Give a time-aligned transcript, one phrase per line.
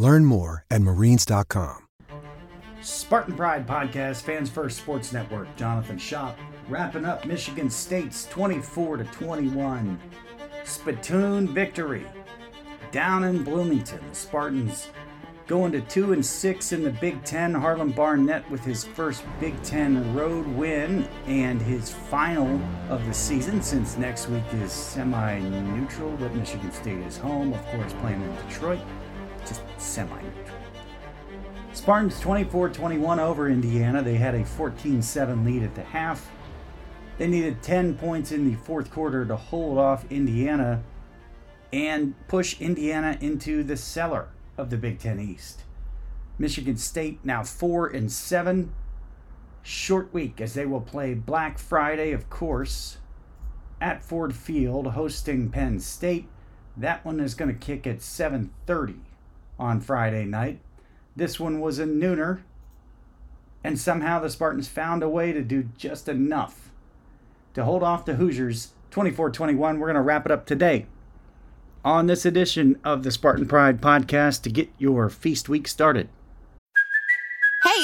[0.00, 1.86] Learn more at marines.com.
[2.80, 6.38] Spartan Pride Podcast, Fans First Sports Network, Jonathan Shop,
[6.70, 10.00] wrapping up Michigan State's 24 to 21
[10.64, 12.06] spittoon victory
[12.92, 14.00] down in Bloomington.
[14.08, 14.88] The Spartans
[15.46, 17.52] going to 2 and 6 in the Big 10.
[17.52, 22.58] Harlon Barnett with his first Big 10 road win and his final
[22.88, 27.92] of the season since next week is semi-neutral, but Michigan State is home, of course,
[28.00, 28.80] playing in Detroit.
[29.46, 30.60] Just semi-neutral.
[31.72, 34.02] Spartans 24 21 over Indiana.
[34.02, 36.30] They had a 14 7 lead at the half.
[37.18, 40.82] They needed 10 points in the fourth quarter to hold off Indiana
[41.72, 45.62] and push Indiana into the cellar of the Big Ten East.
[46.38, 48.72] Michigan State now 4 and 7.
[49.62, 52.98] Short week as they will play Black Friday, of course,
[53.80, 56.26] at Ford Field hosting Penn State.
[56.76, 59.00] That one is going to kick at 7:30
[59.60, 60.58] on Friday night.
[61.14, 62.40] This one was a nooner,
[63.62, 66.70] and somehow the Spartans found a way to do just enough
[67.54, 69.78] to hold off the Hoosiers 24 21.
[69.78, 70.86] We're going to wrap it up today
[71.84, 76.08] on this edition of the Spartan Pride podcast to get your feast week started.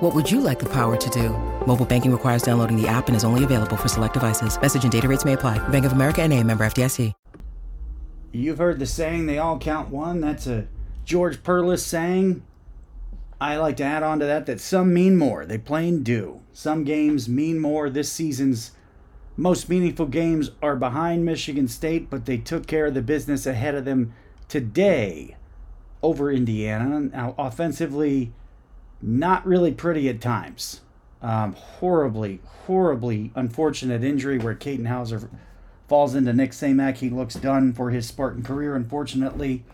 [0.00, 1.30] What would you like the power to do?
[1.66, 4.60] Mobile banking requires downloading the app and is only available for select devices.
[4.60, 5.56] Message and data rates may apply.
[5.68, 7.14] Bank of America and a member FDIC.
[8.30, 10.20] You've heard the saying, they all count one.
[10.20, 10.66] That's a
[11.06, 12.42] George Perles saying.
[13.40, 15.46] I like to add on to that that some mean more.
[15.46, 16.42] They plain do.
[16.52, 17.88] Some games mean more.
[17.88, 18.72] This season's
[19.34, 23.74] most meaningful games are behind Michigan State, but they took care of the business ahead
[23.74, 24.12] of them
[24.46, 25.36] today
[26.02, 27.00] over Indiana.
[27.00, 28.34] Now, offensively,
[29.00, 30.80] not really pretty at times.
[31.22, 35.28] Um, horribly, horribly unfortunate injury where Katin Houser
[35.88, 36.96] falls into Nick Samac.
[36.96, 39.64] He looks done for his Spartan career, unfortunately.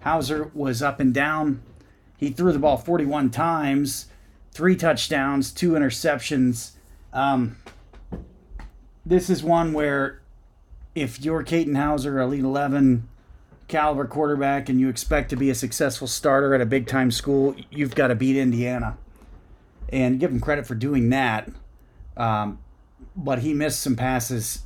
[0.00, 1.62] Houser was up and down.
[2.16, 4.06] He threw the ball 41 times,
[4.52, 6.72] three touchdowns, two interceptions.
[7.12, 7.56] Um,
[9.04, 10.20] this is one where
[10.94, 13.08] if you're Katin Houser, Elite 11,
[13.68, 17.54] caliber quarterback and you expect to be a successful starter at a big time school,
[17.70, 18.96] you've got to beat Indiana.
[19.90, 21.48] And give him credit for doing that.
[22.16, 22.58] Um,
[23.16, 24.62] but he missed some passes,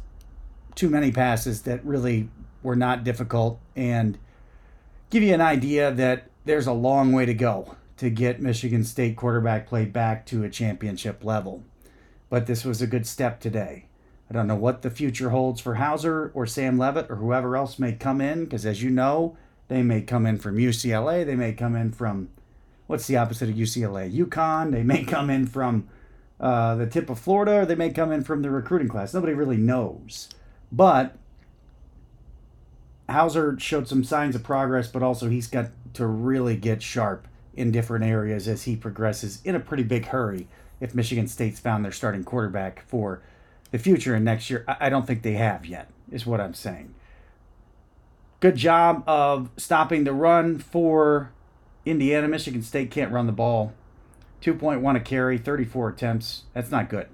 [0.75, 2.29] too many passes that really
[2.63, 3.61] were not difficult.
[3.77, 4.19] And
[5.11, 9.17] give you an idea that there's a long way to go to get Michigan State
[9.17, 11.63] quarterback play back to a championship level.
[12.29, 13.87] But this was a good step today.
[14.33, 17.79] I don't know what the future holds for Houser or Sam Leavitt or whoever else
[17.79, 19.37] may come in, because as you know,
[19.69, 21.27] they may come in from UCLA.
[21.27, 22.31] They may come in from,
[22.87, 24.11] what's the opposite of UCLA?
[24.11, 24.73] UConn.
[24.73, 25.87] They may come in from
[26.41, 29.13] uh, the tip of Florida, or they may come in from the recruiting class.
[29.13, 30.31] Nobody really knows.
[30.73, 31.15] But
[33.11, 37.71] Houser showed some signs of progress, but also he's got to really get sharp in
[37.71, 40.49] different areas as he progresses in a pretty big hurry
[40.81, 43.21] if Michigan State's found their starting quarterback for
[43.73, 44.65] the future and next year.
[44.69, 46.95] I don't think they have yet, is what I'm saying.
[48.39, 51.33] Good job of stopping the run for
[51.85, 52.29] Indiana.
[52.29, 53.73] Michigan State can't run the ball.
[54.43, 56.43] 2.1 a carry, 34 attempts.
[56.53, 57.09] That's not good.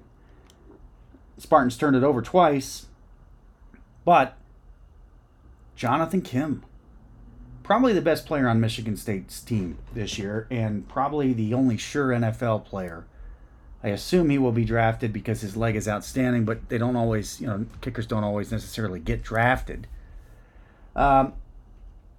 [1.37, 2.87] Spartans turned it over twice,
[4.03, 4.35] but
[5.75, 6.65] Jonathan Kim,
[7.63, 12.07] probably the best player on Michigan State's team this year, and probably the only sure
[12.09, 13.05] NFL player
[13.83, 17.39] I assume he will be drafted because his leg is outstanding, but they don't always,
[17.39, 19.87] you know, kickers don't always necessarily get drafted.
[20.95, 21.33] Um,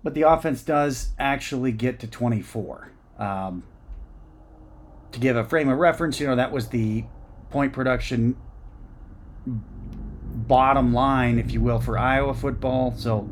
[0.02, 2.90] but the offense does actually get to 24.
[3.18, 3.64] Um,
[5.12, 7.04] to give a frame of reference, you know, that was the
[7.50, 8.36] point production
[9.46, 12.94] bottom line, if you will, for Iowa football.
[12.96, 13.28] So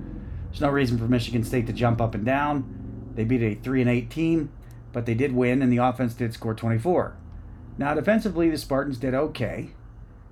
[0.47, 3.11] there's no reason for Michigan State to jump up and down.
[3.15, 4.51] They beat a 3 and 8 team,
[4.93, 7.17] but they did win, and the offense did score 24.
[7.79, 9.71] Now, defensively, the Spartans did okay.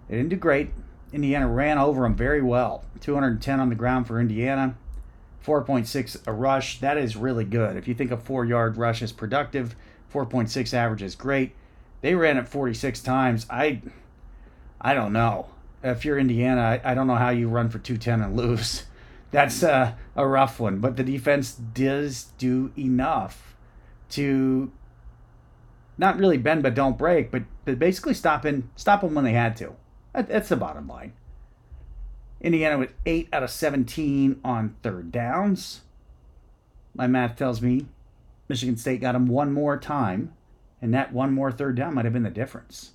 [0.08, 0.70] They didn't do great.
[1.12, 2.84] Indiana ran over them very well.
[3.00, 4.76] 210 on the ground for Indiana,
[5.44, 6.80] 4.6 a rush.
[6.80, 7.76] That is really good.
[7.76, 9.76] If you think a four yard rush is productive,
[10.12, 11.54] 4.6 average is great.
[12.00, 13.46] They ran it 46 times.
[13.48, 13.80] I,
[14.80, 15.46] I don't know.
[15.84, 18.84] If you're Indiana, I, I don't know how you run for 210 and lose.
[19.30, 20.78] That's uh, a rough one.
[20.78, 23.56] But the defense does do enough
[24.10, 24.72] to
[25.98, 29.56] not really bend but don't break, but, but basically stopping stop them when they had
[29.56, 29.74] to.
[30.12, 31.12] That, that's the bottom line.
[32.40, 35.82] Indiana with eight out of 17 on third downs.
[36.94, 37.86] My math tells me
[38.48, 40.34] Michigan State got them one more time,
[40.80, 42.92] and that one more third down might have been the difference.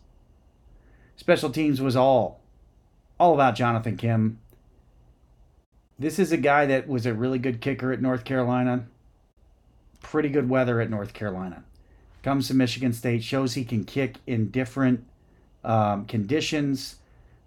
[1.15, 2.39] Special teams was all,
[3.19, 4.39] all about Jonathan Kim.
[5.99, 8.87] This is a guy that was a really good kicker at North Carolina.
[10.01, 11.63] Pretty good weather at North Carolina
[12.23, 15.05] comes to Michigan State, shows he can kick in different
[15.63, 16.97] um, conditions.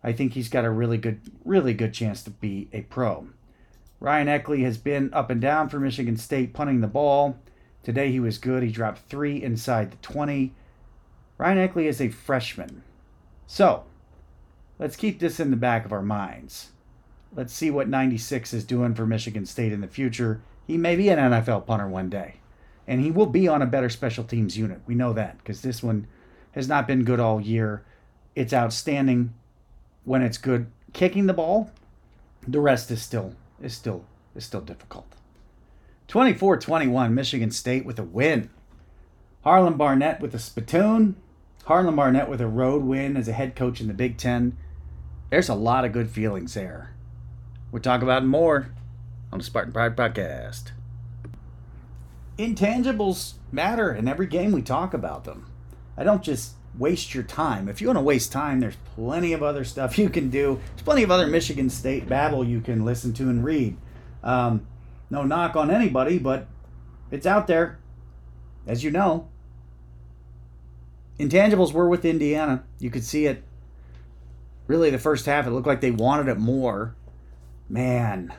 [0.03, 3.29] I think he's got a really good, really good chance to be a pro.
[4.00, 7.38] Ryan Eckley has been up and down for Michigan State punting the ball.
[7.82, 8.62] Today he was good.
[8.62, 10.53] He dropped three inside the 20.
[11.38, 12.82] Ryan Eckley is a freshman.
[13.47, 13.85] So
[14.79, 16.71] let's keep this in the back of our minds.
[17.35, 20.43] Let's see what 96 is doing for Michigan State in the future.
[20.67, 22.37] He may be an NFL punter one day
[22.87, 24.81] and he will be on a better special teams unit.
[24.87, 26.07] We know that because this one
[26.53, 27.83] has not been good all year.
[28.35, 29.35] It's outstanding
[30.05, 31.71] when it's good kicking the ball.
[32.47, 34.05] The rest is still is still
[34.35, 35.07] is still difficult.
[36.09, 38.51] 24-21 Michigan State with a win.
[39.43, 41.17] Harlon Barnett with a spittoon.
[41.64, 44.57] Harlon Barnett with a road win as a head coach in the Big Ten.
[45.31, 46.95] There's a lot of good feelings there.
[47.73, 48.69] We'll talk about more
[49.33, 50.73] on the Spartan Pride Podcast
[52.38, 55.50] intangibles matter in every game we talk about them.
[55.97, 57.69] I don't just waste your time.
[57.69, 60.61] If you want to waste time, there's plenty of other stuff you can do.
[60.71, 63.76] There's plenty of other Michigan State babble you can listen to and read.
[64.23, 64.67] Um,
[65.11, 66.49] no knock on anybody, but
[67.11, 67.79] it's out there,
[68.67, 69.29] as you know.
[71.19, 72.64] Intangibles were with Indiana.
[72.81, 73.45] You could see it.
[74.67, 76.97] Really, the first half, it looked like they wanted it more.
[77.69, 78.33] Man.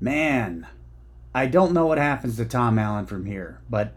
[0.00, 0.66] Man.
[1.34, 3.94] I don't know what happens to Tom Allen from here, but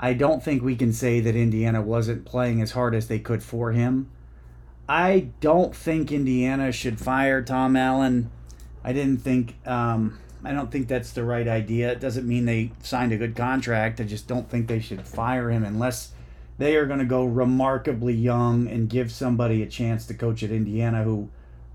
[0.00, 3.42] I don't think we can say that Indiana wasn't playing as hard as they could
[3.42, 4.10] for him.
[4.88, 8.30] I don't think Indiana should fire Tom Allen.
[8.82, 9.56] I didn't think.
[9.66, 11.92] Um, I don't think that's the right idea.
[11.92, 14.00] It doesn't mean they signed a good contract.
[14.00, 16.12] I just don't think they should fire him unless
[16.58, 20.50] they are going to go remarkably young and give somebody a chance to coach at
[20.50, 21.28] Indiana who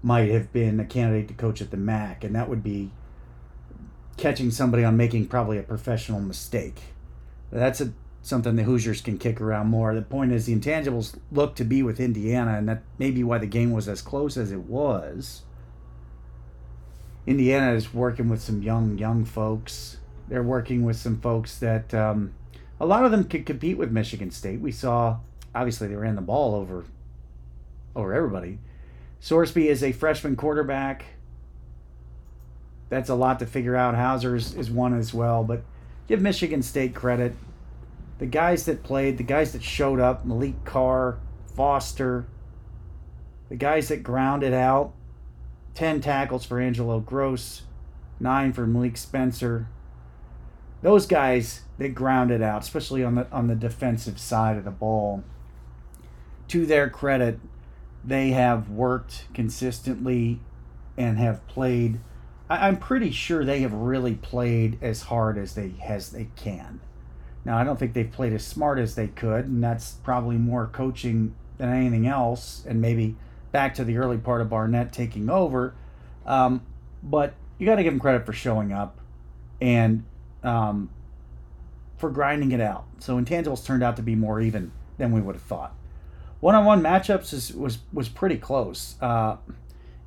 [0.04, 2.92] might have been a candidate to coach at the MAC, and that would be
[4.18, 6.82] catching somebody on making probably a professional mistake.
[7.52, 9.94] That's a, something the Hoosiers can kick around more.
[9.94, 13.38] The point is, the intangibles look to be with Indiana, and that may be why
[13.38, 15.44] the game was as close as it was.
[17.26, 19.98] Indiana is working with some young young folks.
[20.30, 22.34] They're working with some folks that um,
[22.80, 24.62] a lot of them could compete with Michigan State.
[24.62, 25.20] We saw
[25.54, 26.86] obviously they ran the ball over
[27.96, 28.60] over everybody.
[29.22, 31.06] Sorsby is a freshman quarterback.
[32.90, 33.96] That's a lot to figure out.
[33.96, 35.62] Houser is, one as well, but
[36.08, 37.34] give Michigan State credit.
[38.20, 41.18] The guys that played, the guys that showed up, Maliq Carr,
[41.56, 42.26] Foster,
[43.50, 44.94] the guys that grounded out,
[45.76, 47.64] 10 tackles for Angelo Grose,
[48.20, 49.68] 9 for Malik Spencer.
[50.82, 55.24] Those guys that grounded out, especially on the on the defensive side of the ball.
[56.50, 57.40] To their credit,
[58.04, 60.40] they have worked consistently
[60.98, 62.00] and have played
[62.50, 66.80] I, am pretty sure they have really played as hard as they as they can.
[67.46, 70.68] Now I don't think they've played as smart as they could, and that's probably more
[70.68, 73.16] coaching than anything else, and maybe
[73.52, 75.74] back to the early part of Barnett taking over.
[76.26, 76.62] Um,
[77.04, 79.00] but you got to give them credit for showing up
[79.62, 80.04] and
[80.44, 80.90] um,
[81.98, 82.86] for grinding it out.
[83.00, 85.74] So intangibles turned out to be more even than we would have thought.
[86.40, 88.96] One-on-one matchups is, was was pretty close.
[89.02, 89.38] Uh,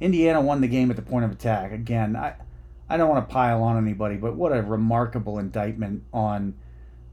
[0.01, 1.73] Indiana won the game at the point of attack.
[1.73, 2.35] Again, I
[2.89, 6.55] I don't want to pile on anybody, but what a remarkable indictment on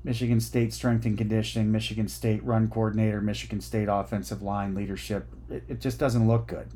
[0.04, 5.28] Michigan State strength and conditioning, Michigan State run coordinator, Michigan State offensive line leadership.
[5.50, 6.70] It, it just doesn't look good.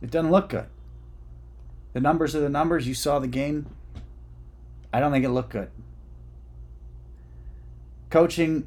[0.00, 0.66] It doesn't look good.
[1.92, 2.88] The numbers are the numbers.
[2.88, 3.66] You saw the game.
[4.92, 5.70] I don't think it looked good.
[8.10, 8.66] Coaching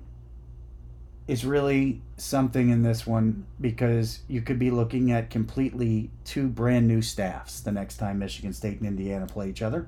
[1.32, 6.86] is really something in this one because you could be looking at completely two brand
[6.86, 9.88] new staffs the next time Michigan State and Indiana play each other.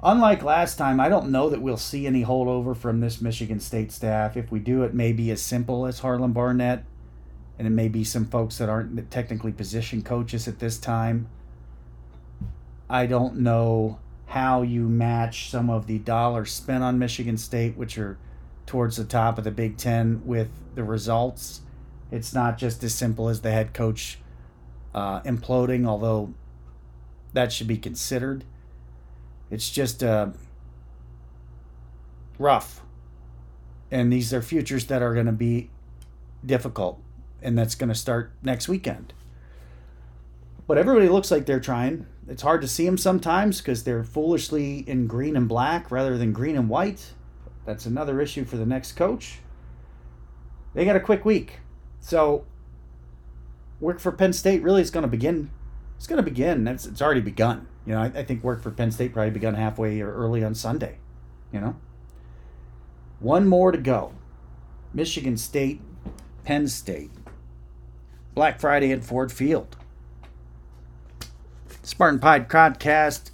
[0.00, 3.90] Unlike last time, I don't know that we'll see any holdover from this Michigan State
[3.90, 4.36] staff.
[4.36, 6.84] If we do, it may be as simple as Harlon Barnett,
[7.58, 11.28] and it may be some folks that aren't technically position coaches at this time.
[12.88, 17.98] I don't know how you match some of the dollars spent on Michigan State, which
[17.98, 18.18] are
[18.70, 21.62] towards the top of the Big Ten with the results.
[22.12, 24.20] It's not just as simple as the head coach
[24.94, 26.32] uh, imploding, although
[27.32, 28.44] that should be considered.
[29.50, 30.28] It's just uh,
[32.38, 32.82] rough.
[33.90, 35.68] And these are futures that are going to be
[36.46, 37.02] difficult.
[37.42, 39.12] And that's going to start next weekend.
[40.68, 42.06] But everybody looks like they're trying.
[42.28, 46.32] It's hard to see them sometimes because they're foolishly in green and black rather than
[46.32, 47.14] green and white.
[47.70, 49.38] That's another issue for the next coach.
[50.74, 51.60] They got a quick week.
[52.00, 52.44] So
[53.78, 55.52] work for Penn State really is going to begin.
[55.96, 56.66] It's going to begin.
[56.66, 57.68] It's, it's already begun.
[57.86, 60.52] You know, I, I think work for Penn State probably begun halfway or early on
[60.56, 60.98] Sunday.
[61.52, 61.76] You know,
[63.20, 64.14] one more to go.
[64.92, 65.80] Michigan State,
[66.42, 67.12] Penn State.
[68.34, 69.76] Black Friday at Ford Field.
[71.84, 73.30] Spartan Pride Podcast.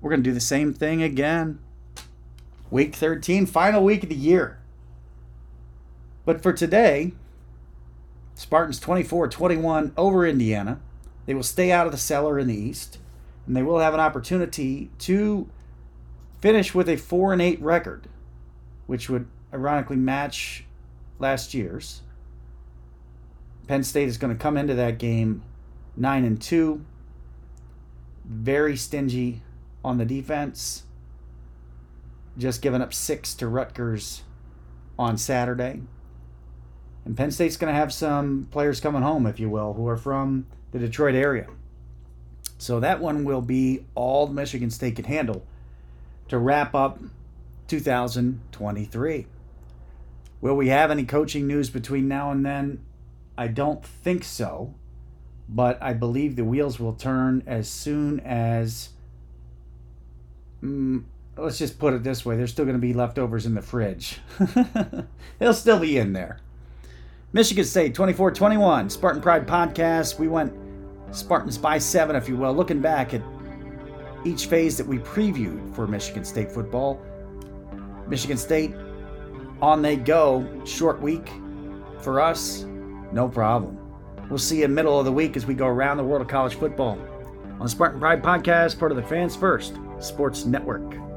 [0.00, 1.58] We're going to do the same thing again.
[2.70, 4.58] Week 13, final week of the year.
[6.24, 7.12] But for today,
[8.34, 10.80] Spartans 24 21 over Indiana.
[11.26, 12.98] They will stay out of the cellar in the East,
[13.46, 15.48] and they will have an opportunity to
[16.40, 18.08] finish with a 4 and 8 record,
[18.86, 20.64] which would ironically match
[21.18, 22.02] last year's.
[23.66, 25.42] Penn State is going to come into that game
[25.96, 26.84] 9 and 2.
[28.24, 29.42] Very stingy
[29.84, 30.84] on the defense
[32.38, 34.22] just giving up six to Rutgers
[34.98, 35.82] on Saturday.
[37.04, 39.96] And Penn State's going to have some players coming home, if you will, who are
[39.96, 41.48] from the Detroit area.
[42.58, 45.44] So that one will be all Michigan State can handle
[46.28, 47.00] to wrap up
[47.68, 49.26] 2023.
[50.40, 52.84] Will we have any coaching news between now and then?
[53.36, 54.74] I don't think so,
[55.48, 58.90] but I believe the wheels will turn as soon as
[60.62, 61.04] mm,
[61.38, 64.18] let's just put it this way there's still going to be leftovers in the fridge.
[65.38, 66.40] They'll still be in there.
[67.32, 70.18] Michigan State 24 21, Spartan Pride Podcast.
[70.18, 70.52] We went
[71.10, 73.22] Spartans by seven, if you will, looking back at
[74.24, 77.00] each phase that we previewed for Michigan State football.
[78.06, 78.74] Michigan State,
[79.60, 80.46] on they go.
[80.64, 81.30] Short week
[82.00, 82.64] for us,
[83.12, 83.78] no problem.
[84.28, 86.54] We'll see you middle of the week as we go around the world of college
[86.54, 86.98] football
[87.60, 91.07] on Spartan Pride Podcast, part of the Fans First Sports Network.